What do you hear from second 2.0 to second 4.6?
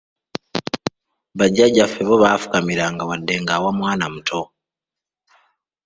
bo baafukamiranga wadde ng'awa mwana muto.